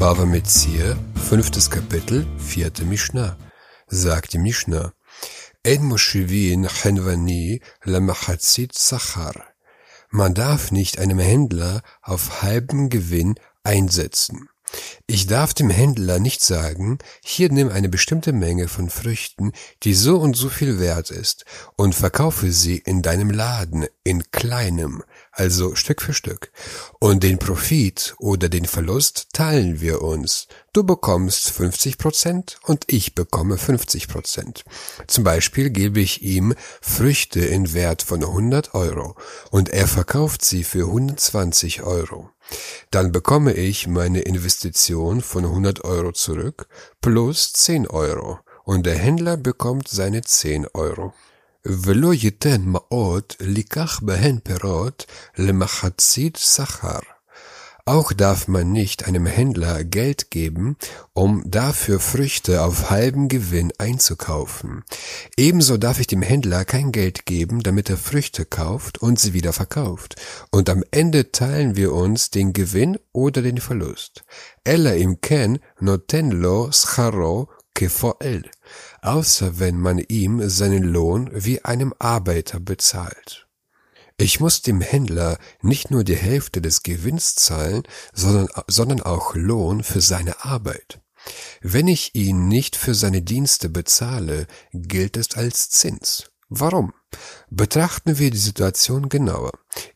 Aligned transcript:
Bava 0.00 0.24
Metzir, 0.24 0.96
fünftes 1.14 1.68
Kapitel, 1.68 2.26
vierte 2.38 2.84
Mishnah. 2.84 3.36
Sagt 3.86 4.32
die 4.32 4.38
Mishnah, 4.38 4.94
En 5.62 5.84
Moshivin 5.84 6.66
Chenvani 6.66 7.60
Lamachatzit 7.84 8.74
Sachar. 8.74 9.34
Man 10.08 10.32
darf 10.32 10.72
nicht 10.72 10.98
einem 10.98 11.18
Händler 11.18 11.82
auf 12.00 12.40
halben 12.40 12.88
Gewinn 12.88 13.34
einsetzen. 13.62 14.48
Ich 15.06 15.26
darf 15.26 15.54
dem 15.54 15.70
Händler 15.70 16.18
nicht 16.18 16.42
sagen, 16.42 16.98
hier 17.24 17.50
nimm 17.50 17.68
eine 17.68 17.88
bestimmte 17.88 18.32
Menge 18.32 18.68
von 18.68 18.90
Früchten, 18.90 19.52
die 19.82 19.94
so 19.94 20.18
und 20.18 20.36
so 20.36 20.48
viel 20.48 20.78
wert 20.78 21.10
ist, 21.10 21.44
und 21.76 21.94
verkaufe 21.94 22.52
sie 22.52 22.78
in 22.78 23.02
deinem 23.02 23.30
Laden 23.30 23.86
in 24.04 24.30
kleinem, 24.30 25.02
also 25.32 25.74
Stück 25.74 26.02
für 26.02 26.14
Stück. 26.14 26.52
Und 27.00 27.22
den 27.22 27.38
Profit 27.38 28.14
oder 28.18 28.48
den 28.48 28.66
Verlust 28.66 29.28
teilen 29.32 29.80
wir 29.80 30.02
uns. 30.02 30.46
Du 30.73 30.83
bekommst 30.83 31.51
50 31.51 31.97
Prozent 31.97 32.57
und 32.63 32.83
ich 32.87 33.15
bekomme 33.15 33.57
50 33.57 34.07
Prozent. 34.07 34.63
Zum 35.07 35.23
Beispiel 35.23 35.69
gebe 35.69 35.99
ich 35.99 36.21
ihm 36.21 36.53
Früchte 36.81 37.39
in 37.39 37.73
Wert 37.73 38.03
von 38.03 38.23
100 38.23 38.73
Euro 38.73 39.15
und 39.51 39.69
er 39.69 39.87
verkauft 39.87 40.43
sie 40.43 40.63
für 40.63 40.85
120 40.87 41.83
Euro. 41.83 42.29
Dann 42.91 43.11
bekomme 43.11 43.53
ich 43.53 43.87
meine 43.87 44.21
Investition 44.21 45.21
von 45.21 45.45
100 45.45 45.83
Euro 45.83 46.11
zurück 46.11 46.67
plus 47.01 47.53
10 47.53 47.87
Euro 47.87 48.39
und 48.63 48.85
der 48.85 48.97
Händler 48.97 49.37
bekommt 49.37 49.87
seine 49.87 50.21
10 50.21 50.67
Euro. 50.73 51.13
ולא 51.65 52.13
ייתן 52.13 52.61
מעות 52.65 53.35
לקח 53.39 53.99
בהן 54.03 54.37
פירות 54.43 55.05
למחצית 55.37 56.35
שכר. 56.35 56.99
Auch 57.84 58.12
darf 58.12 58.48
man 58.48 58.72
nicht 58.72 59.06
einem 59.06 59.26
Händler 59.26 59.84
Geld 59.84 60.30
geben, 60.30 60.76
um 61.12 61.42
dafür 61.46 62.00
Früchte 62.00 62.62
auf 62.62 62.90
halben 62.90 63.28
Gewinn 63.28 63.72
einzukaufen. 63.78 64.84
Ebenso 65.36 65.76
darf 65.76 66.00
ich 66.00 66.06
dem 66.06 66.22
Händler 66.22 66.64
kein 66.64 66.92
Geld 66.92 67.26
geben, 67.26 67.62
damit 67.62 67.90
er 67.90 67.96
Früchte 67.96 68.44
kauft 68.44 68.98
und 68.98 69.18
sie 69.18 69.32
wieder 69.32 69.52
verkauft. 69.52 70.16
Und 70.50 70.68
am 70.68 70.84
Ende 70.90 71.32
teilen 71.32 71.76
wir 71.76 71.92
uns 71.92 72.30
den 72.30 72.52
Gewinn 72.52 72.98
oder 73.12 73.42
den 73.42 73.58
Verlust. 73.58 74.24
Ella 74.64 74.92
im 74.92 75.20
Ken 75.20 75.58
noten 75.80 76.30
lo 76.30 76.70
scharo 76.72 77.48
kefoel. 77.74 78.50
Außer 79.02 79.58
wenn 79.58 79.78
man 79.80 79.98
ihm 79.98 80.48
seinen 80.48 80.82
Lohn 80.82 81.30
wie 81.32 81.64
einem 81.64 81.94
Arbeiter 81.98 82.60
bezahlt. 82.60 83.49
Ich 84.20 84.38
muss 84.38 84.60
dem 84.60 84.82
Händler 84.82 85.38
nicht 85.62 85.90
nur 85.90 86.04
die 86.04 86.14
Hälfte 86.14 86.60
des 86.60 86.82
Gewinns 86.82 87.36
zahlen, 87.36 87.84
sondern, 88.12 88.48
sondern 88.66 89.00
auch 89.00 89.34
Lohn 89.34 89.82
für 89.82 90.02
seine 90.02 90.44
Arbeit. 90.44 91.00
Wenn 91.62 91.88
ich 91.88 92.14
ihn 92.14 92.46
nicht 92.46 92.76
für 92.76 92.94
seine 92.94 93.22
Dienste 93.22 93.70
bezahle, 93.70 94.46
gilt 94.74 95.16
es 95.16 95.36
als 95.36 95.70
Zins. 95.70 96.24
Warum? 96.50 96.92
Betrachten 97.48 98.18
wir 98.18 98.30
die 98.30 98.36
Situation 98.36 99.08
genauer. 99.08 99.52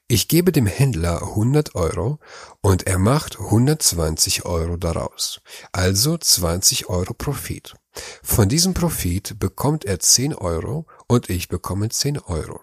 Ich 0.08 0.26
gebe 0.28 0.52
dem 0.52 0.66
Händler 0.66 1.20
100 1.20 1.74
Euro 1.74 2.18
und 2.62 2.86
er 2.86 2.98
macht 2.98 3.38
120 3.38 4.46
Euro 4.46 4.78
daraus. 4.78 5.42
Also 5.70 6.16
20 6.16 6.88
Euro 6.88 7.12
Profit. 7.12 7.74
Von 8.22 8.48
diesem 8.48 8.72
Profit 8.72 9.38
bekommt 9.38 9.84
er 9.84 10.00
10 10.00 10.34
Euro 10.34 10.86
und 11.08 11.28
ich 11.28 11.48
bekomme 11.48 11.90
10 11.90 12.18
Euro. 12.20 12.60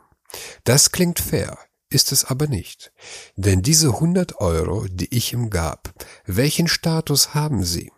Das 0.63 0.91
klingt 0.91 1.19
fair, 1.19 1.57
ist 1.89 2.11
es 2.11 2.25
aber 2.25 2.47
nicht. 2.47 2.91
Denn 3.35 3.61
diese 3.61 3.89
100 3.89 4.39
Euro, 4.39 4.85
die 4.89 5.15
ich 5.15 5.33
ihm 5.33 5.49
gab, 5.49 5.93
welchen 6.25 6.67
Status 6.67 7.33
haben 7.33 7.63
sie? 7.63 7.91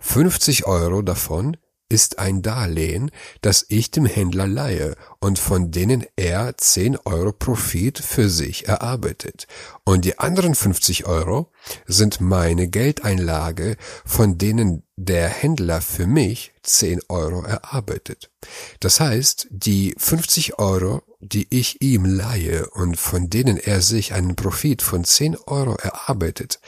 50 0.00 0.66
Euro 0.66 1.02
davon 1.02 1.56
ist 1.88 2.18
ein 2.18 2.42
Darlehen, 2.42 3.10
das 3.40 3.66
ich 3.68 3.90
dem 3.90 4.06
Händler 4.06 4.46
leihe 4.46 4.96
und 5.20 5.38
von 5.38 5.70
denen 5.70 6.04
er 6.16 6.56
10 6.56 6.96
Euro 7.04 7.32
Profit 7.32 7.98
für 7.98 8.28
sich 8.28 8.66
erarbeitet. 8.66 9.46
Und 9.84 10.04
die 10.04 10.18
anderen 10.18 10.54
50 10.54 11.06
Euro 11.06 11.52
sind 11.86 12.20
meine 12.20 12.68
Geldeinlage, 12.68 13.76
von 14.04 14.38
denen 14.38 14.82
der 14.96 15.28
Händler 15.28 15.80
für 15.80 16.06
mich 16.06 16.52
10 16.62 17.00
Euro 17.08 17.42
erarbeitet. 17.42 18.30
Das 18.78 19.00
heißt, 19.00 19.48
die 19.50 19.94
50 19.98 20.58
Euro, 20.58 21.02
die 21.20 21.46
ich 21.50 21.82
ihm 21.82 22.04
leihe 22.04 22.68
und 22.70 22.96
von 22.96 23.28
denen 23.28 23.56
er 23.56 23.80
sich 23.80 24.12
einen 24.12 24.36
Profit 24.36 24.82
von 24.82 25.02
10 25.02 25.36
Euro 25.46 25.74
erarbeitet, 25.74 26.60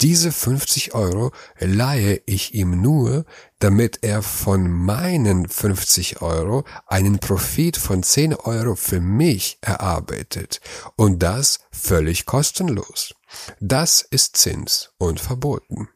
diese 0.00 0.30
50 0.30 0.94
Euro 0.94 1.32
leihe 1.58 2.20
ich 2.26 2.54
ihm 2.54 2.80
nur, 2.80 3.24
damit 3.58 3.98
er 4.02 4.22
von 4.22 4.70
meinen 4.70 5.48
50 5.48 6.22
Euro 6.22 6.64
einen 6.86 7.18
Profit 7.18 7.76
von 7.76 8.02
10 8.02 8.34
Euro 8.34 8.76
für 8.76 9.00
mich 9.00 9.58
erarbeitet. 9.60 10.60
Und 10.96 11.22
das 11.22 11.60
völlig 11.72 12.26
kostenlos. 12.26 13.14
Das 13.60 14.02
ist 14.02 14.36
Zins 14.36 14.90
und 14.98 15.20
verboten. 15.20 15.88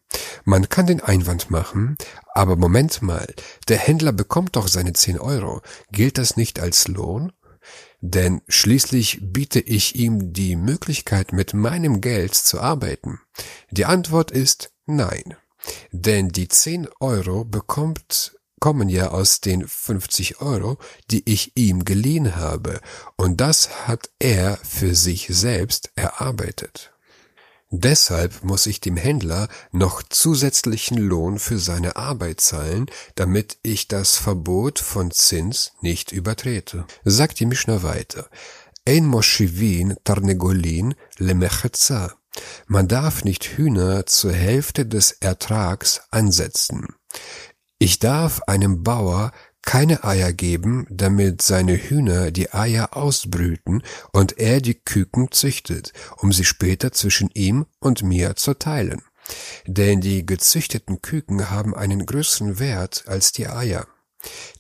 Man 0.44 0.68
kann 0.68 0.86
den 0.86 1.00
Einwand 1.00 1.50
machen, 1.50 1.96
aber 2.34 2.56
Moment 2.56 3.02
mal, 3.02 3.26
der 3.68 3.78
Händler 3.78 4.12
bekommt 4.12 4.56
doch 4.56 4.68
seine 4.68 4.92
10 4.92 5.18
Euro. 5.18 5.62
Gilt 5.90 6.18
das 6.18 6.36
nicht 6.36 6.60
als 6.60 6.88
Lohn? 6.88 7.32
Denn 8.00 8.42
schließlich 8.46 9.18
biete 9.22 9.60
ich 9.60 9.96
ihm 9.96 10.32
die 10.32 10.54
Möglichkeit, 10.54 11.32
mit 11.32 11.54
meinem 11.54 12.00
Geld 12.00 12.34
zu 12.34 12.60
arbeiten. 12.60 13.20
Die 13.70 13.84
Antwort 13.84 14.30
ist 14.30 14.72
nein. 14.86 15.36
Denn 15.90 16.28
die 16.28 16.48
10 16.48 16.88
Euro 17.00 17.44
bekommt 17.44 18.36
kommen 18.60 18.88
ja 18.88 19.08
aus 19.10 19.40
den 19.40 19.66
50 19.66 20.40
Euro, 20.40 20.78
die 21.10 21.22
ich 21.30 21.52
ihm 21.56 21.84
geliehen 21.84 22.36
habe, 22.36 22.80
und 23.16 23.40
das 23.40 23.86
hat 23.86 24.10
er 24.18 24.56
für 24.56 24.94
sich 24.94 25.28
selbst 25.30 25.92
erarbeitet. 25.94 26.95
Deshalb 27.70 28.44
muss 28.44 28.66
ich 28.66 28.80
dem 28.80 28.96
Händler 28.96 29.48
noch 29.72 30.02
zusätzlichen 30.04 30.98
Lohn 30.98 31.40
für 31.40 31.58
seine 31.58 31.96
Arbeit 31.96 32.40
zahlen, 32.40 32.86
damit 33.16 33.58
ich 33.62 33.88
das 33.88 34.16
Verbot 34.16 34.78
von 34.78 35.10
Zins 35.10 35.72
nicht 35.80 36.12
übertrete. 36.12 36.86
Sagt 37.04 37.40
die 37.40 37.46
Mischner 37.46 37.82
weiter. 37.82 38.28
Ein 38.86 39.06
Moschivin 39.06 39.96
Tarnegolin 40.04 40.94
lemechetza. 41.18 42.14
Man 42.68 42.86
darf 42.86 43.24
nicht 43.24 43.44
Hühner 43.44 44.06
zur 44.06 44.32
Hälfte 44.32 44.86
des 44.86 45.10
Ertrags 45.10 46.02
ansetzen. 46.10 46.86
Ich 47.78 47.98
darf 47.98 48.40
einem 48.46 48.84
Bauer 48.84 49.32
keine 49.66 50.04
Eier 50.04 50.32
geben, 50.32 50.86
damit 50.88 51.42
seine 51.42 51.76
Hühner 51.76 52.30
die 52.30 52.54
Eier 52.54 52.96
ausbrüten 52.96 53.82
und 54.12 54.38
er 54.38 54.62
die 54.62 54.74
Küken 54.74 55.30
züchtet, 55.32 55.92
um 56.16 56.32
sie 56.32 56.44
später 56.44 56.92
zwischen 56.92 57.28
ihm 57.34 57.66
und 57.80 58.02
mir 58.02 58.36
zu 58.36 58.54
teilen. 58.54 59.02
Denn 59.66 60.00
die 60.00 60.24
gezüchteten 60.24 61.02
Küken 61.02 61.50
haben 61.50 61.74
einen 61.74 62.06
größeren 62.06 62.58
Wert 62.58 63.04
als 63.06 63.32
die 63.32 63.48
Eier. 63.48 63.86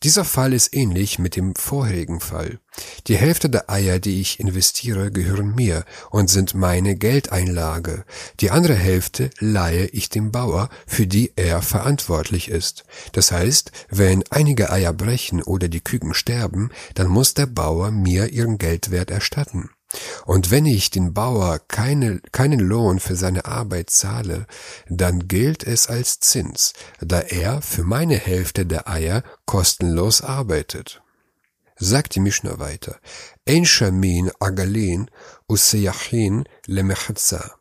Dieser 0.06 0.24
Fall 0.24 0.52
ist 0.52 0.72
ähnlich 0.72 1.18
mit 1.18 1.34
dem 1.34 1.56
vorherigen 1.56 2.20
Fall. 2.20 2.60
Die 3.08 3.16
Hälfte 3.16 3.50
der 3.50 3.68
Eier, 3.68 3.98
die 3.98 4.20
ich 4.20 4.38
investiere, 4.38 5.10
gehören 5.10 5.56
mir 5.56 5.84
und 6.10 6.30
sind 6.30 6.54
meine 6.54 6.94
Geldeinlage. 6.94 8.04
Die 8.38 8.52
andere 8.52 8.76
Hälfte 8.76 9.30
leihe 9.40 9.86
ich 9.86 10.08
dem 10.08 10.30
Bauer, 10.30 10.68
für 10.86 11.08
die 11.08 11.32
er 11.34 11.60
verantwortlich 11.60 12.48
ist. 12.48 12.84
Das 13.10 13.32
heißt, 13.32 13.72
wenn 13.90 14.22
einige 14.30 14.70
Eier 14.70 14.92
brechen 14.92 15.42
oder 15.42 15.66
die 15.66 15.80
Küken 15.80 16.14
sterben, 16.14 16.70
dann 16.94 17.08
muss 17.08 17.34
der 17.34 17.46
Bauer 17.46 17.90
mir 17.90 18.28
ihren 18.28 18.58
Geldwert 18.58 19.10
erstatten. 19.10 19.70
Und 20.24 20.50
wenn 20.50 20.66
ich 20.66 20.90
den 20.90 21.14
Bauer 21.14 21.60
keine, 21.68 22.20
keinen 22.32 22.60
Lohn 22.60 23.00
für 23.00 23.16
seine 23.16 23.44
Arbeit 23.44 23.90
zahle, 23.90 24.46
dann 24.88 25.28
gilt 25.28 25.64
es 25.64 25.88
als 25.88 26.20
Zins, 26.20 26.72
da 27.00 27.20
er 27.20 27.62
für 27.62 27.84
meine 27.84 28.16
Hälfte 28.16 28.66
der 28.66 28.88
Eier 28.88 29.22
kostenlos 29.44 30.22
arbeitet. 30.22 31.02
Sagt 31.78 32.14
die 32.14 32.20
Mischner 32.20 32.58
weiter, 32.58 32.98
Ein 33.46 33.66
Shamin 33.66 34.30
Agalin 34.40 35.10
Useyachin 35.46 36.44
Lemechatza. 36.66 37.56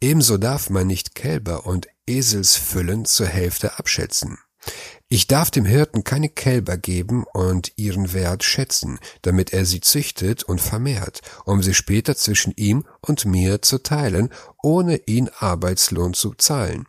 Ebenso 0.00 0.36
darf 0.36 0.68
man 0.68 0.88
nicht 0.88 1.14
Kälber 1.14 1.64
und 1.66 1.86
Eselsfüllen 2.06 3.04
zur 3.04 3.28
Hälfte 3.28 3.78
abschätzen. 3.78 4.38
Ich 5.08 5.26
darf 5.26 5.50
dem 5.50 5.66
Hirten 5.66 6.04
keine 6.04 6.28
Kälber 6.28 6.78
geben 6.78 7.24
und 7.34 7.72
ihren 7.76 8.14
Wert 8.14 8.44
schätzen, 8.44 8.98
damit 9.20 9.52
er 9.52 9.66
sie 9.66 9.80
züchtet 9.80 10.42
und 10.42 10.60
vermehrt, 10.60 11.20
um 11.44 11.62
sie 11.62 11.74
später 11.74 12.16
zwischen 12.16 12.54
ihm 12.56 12.86
und 13.00 13.26
mir 13.26 13.60
zu 13.60 13.82
teilen, 13.82 14.30
ohne 14.62 14.96
ihn 15.06 15.28
Arbeitslohn 15.38 16.14
zu 16.14 16.32
zahlen. 16.34 16.86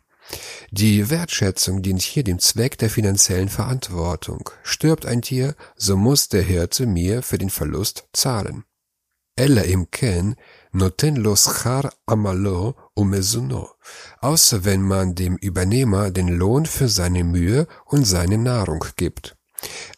Die 0.70 1.10
Wertschätzung 1.10 1.82
dient 1.82 2.00
hier 2.00 2.24
dem 2.24 2.38
Zweck 2.38 2.78
der 2.78 2.88
finanziellen 2.88 3.50
Verantwortung. 3.50 4.48
Stirbt 4.62 5.04
ein 5.04 5.20
Tier, 5.20 5.54
so 5.76 5.96
muss 5.96 6.28
der 6.28 6.42
Hirte 6.42 6.86
mir 6.86 7.22
für 7.22 7.38
den 7.38 7.50
Verlust 7.50 8.08
zahlen. 8.12 8.64
אלא 9.39 9.61
אם 9.61 9.83
כן 9.91 10.25
נותן 10.73 11.13
לו 11.13 11.35
שכר 11.35 11.81
עמלו 12.09 12.73
ומזונו, 12.97 13.67
außer 14.25 14.57
wenn 14.63 14.81
man 14.81 15.15
dem 15.15 15.37
Übernehmer 15.37 16.11
den 16.11 16.27
Lohn 16.27 16.65
für 16.65 16.89
seine 16.89 17.23
Mühe 17.23 17.67
und 17.85 18.03
seine 18.05 18.37
Nahrung 18.37 18.85
gibt. 18.97 19.35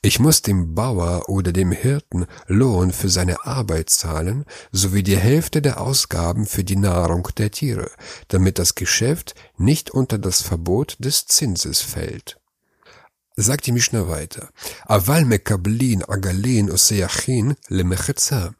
Ich 0.02 0.20
muss 0.20 0.42
dem 0.42 0.74
Bauer 0.74 1.30
oder 1.30 1.52
dem 1.52 1.72
Hirten 1.72 2.26
Lohn 2.48 2.92
für 2.92 3.10
seine 3.10 3.46
Arbeit 3.46 3.90
zahlen, 3.90 4.46
sowie 4.72 5.04
die 5.04 5.18
Hälfte 5.18 5.62
der 5.62 5.80
Ausgaben 5.80 6.46
für 6.46 6.64
die 6.64 6.76
Nahrung 6.76 7.28
der 7.38 7.52
Tiere, 7.52 7.92
damit 8.30 8.58
das 8.58 8.76
Geschäft 8.76 9.36
nicht 9.58 9.92
unter 9.92 10.18
das 10.18 10.42
Verbot 10.42 10.96
des 11.00 11.26
Zinses 11.28 11.82
fällt. 11.82 12.40
Sagt 13.36 13.66
die 13.66 13.72
Mishnah 13.72 14.08
weiter. 14.08 14.50
Aval 14.86 15.26
mekablin 15.26 16.04
agalin 16.04 16.70
useachin 16.72 17.56
lemechetza. 17.68 18.54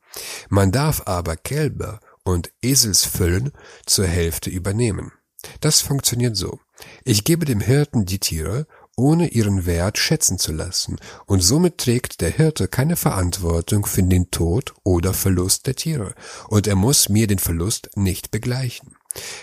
Man 0.49 0.73
darf 0.73 1.03
aber 1.07 1.37
Kälber 1.37 2.01
und 2.25 2.53
Eselsfüllen 2.63 3.53
zur 3.87 4.07
Hälfte 4.07 4.51
übernehmen. 4.51 5.13
Das 5.61 5.81
funktioniert 5.81 6.37
so. 6.37 6.59
Ich 7.05 7.25
gebe 7.25 7.45
dem 7.45 7.61
Hirten 7.61 8.05
die 8.05 8.19
Tiere 8.19 8.67
ohne 8.97 9.29
ihren 9.29 9.67
Wert 9.67 9.99
schätzen 9.99 10.39
zu 10.39 10.53
lassen, 10.53 10.97
und 11.27 11.41
somit 11.41 11.79
trägt 11.79 12.23
der 12.23 12.31
Hirte 12.31 12.67
keine 12.67 12.97
Verantwortung 12.97 13.85
für 13.85 14.03
den 14.03 14.31
Tod 14.31 14.75
oder 14.85 15.13
Verlust 15.13 15.67
der 15.67 15.77
Tiere, 15.77 16.15
und 16.49 16.67
er 16.67 16.77
muss 16.77 17.11
mir 17.11 17.27
den 17.27 17.39
Verlust 17.39 17.91
nicht 17.95 18.31
begleichen. 18.31 18.96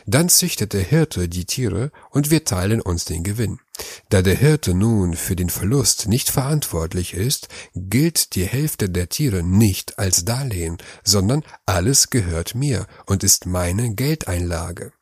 Dann 0.05 0.29
züchtet 0.29 0.73
der 0.73 0.83
Hirte 0.83 1.29
die 1.29 1.45
Tiere 1.45 1.91
und 2.09 2.31
wir 2.31 2.43
teilen 2.43 2.81
uns 2.81 3.05
den 3.05 3.23
Gewinn. 3.23 3.59
Da 4.09 4.21
der 4.21 4.35
Hirte 4.35 4.73
nun 4.73 5.15
für 5.15 5.35
den 5.35 5.49
Verlust 5.49 6.07
nicht 6.07 6.29
verantwortlich 6.29 7.13
ist, 7.13 7.47
gilt 7.75 8.35
die 8.35 8.45
Hälfte 8.45 8.89
der 8.89 9.09
Tiere 9.09 9.43
nicht 9.43 9.97
als 9.97 10.25
Darlehen, 10.25 10.77
sondern 11.03 11.43
alles 11.65 12.09
gehört 12.09 12.53
mir 12.55 12.85
und 13.05 13.23
ist 13.23 13.45
meine 13.45 13.95
Geldeinlage. 13.95 14.93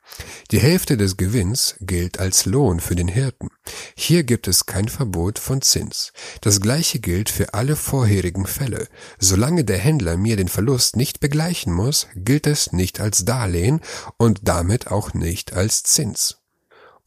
Die 0.51 0.61
Hälfte 0.61 0.97
des 0.97 1.17
Gewinns 1.17 1.77
gilt 1.81 2.19
als 2.21 2.47
Lohn 2.47 2.81
für 2.81 2.95
den 2.95 3.09
Hirten. 3.09 3.49
Hier 3.97 4.23
gibt 4.25 4.49
es 4.49 4.67
kein 4.67 4.89
Verbot 4.89 5.39
von 5.39 5.63
Zins. 5.63 6.13
Das 6.41 6.61
gleiche 6.61 7.01
gilt 7.01 7.29
für 7.29 7.55
alle 7.55 7.77
vorherigen 7.77 8.47
Fälle. 8.47 8.89
Solange 9.19 9.65
der 9.65 9.79
Händler 9.79 10.17
mir 10.17 10.37
den 10.37 10.49
Verlust 10.49 10.97
nicht 10.97 11.21
begleichen 11.21 11.73
muss, 11.73 12.07
gilt 12.15 12.47
es 12.47 12.73
nicht 12.73 13.01
als 13.01 13.25
Darlehen 13.25 13.81
und 14.17 14.41
damit 14.45 14.89
auch 14.89 15.15
nicht 15.15 15.53
als 15.53 15.83
Zins. 15.83 16.37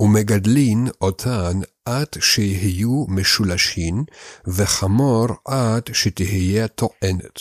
ומגדלין 0.01 0.88
אותן 1.01 1.59
עד 1.86 2.07
שיהיו 2.19 3.06
משולשים, 3.07 4.06
וחמור 4.47 5.27
עד 5.45 5.89
שתהיה 5.94 6.68
טוענת. 6.68 7.39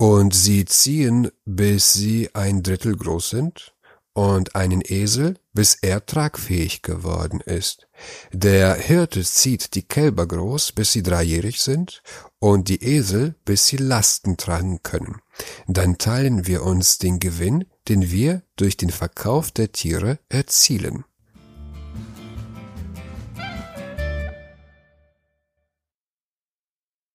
Und 0.00 0.32
sie 0.32 0.64
ziehen, 0.64 1.28
bis 1.44 1.92
sie 1.92 2.30
ein 2.32 2.62
Drittel 2.62 2.96
groß 2.96 3.30
sind, 3.30 3.71
und 4.13 4.55
einen 4.55 4.81
Esel, 4.83 5.39
bis 5.53 5.75
er 5.81 6.05
tragfähig 6.05 6.81
geworden 6.81 7.41
ist. 7.41 7.87
Der 8.31 8.75
Hirte 8.75 9.23
zieht 9.23 9.75
die 9.75 9.83
Kälber 9.83 10.27
groß, 10.27 10.71
bis 10.71 10.91
sie 10.91 11.03
dreijährig 11.03 11.61
sind, 11.61 12.01
und 12.39 12.69
die 12.69 12.83
Esel, 12.83 13.35
bis 13.45 13.67
sie 13.67 13.77
Lasten 13.77 14.37
tragen 14.37 14.81
können. 14.83 15.21
Dann 15.67 15.97
teilen 15.97 16.45
wir 16.47 16.63
uns 16.63 16.97
den 16.97 17.19
Gewinn, 17.19 17.65
den 17.87 18.11
wir 18.11 18.43
durch 18.55 18.77
den 18.77 18.89
Verkauf 18.89 19.51
der 19.51 19.71
Tiere 19.71 20.19
erzielen. 20.29 21.05